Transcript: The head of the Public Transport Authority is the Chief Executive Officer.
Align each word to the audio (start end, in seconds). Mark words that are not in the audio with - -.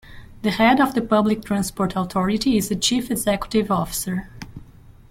The 0.41 0.49
head 0.49 0.81
of 0.81 0.95
the 0.95 1.01
Public 1.03 1.43
Transport 1.45 1.93
Authority 1.95 2.57
is 2.57 2.69
the 2.69 2.75
Chief 2.75 3.11
Executive 3.11 3.69
Officer. 3.69 4.31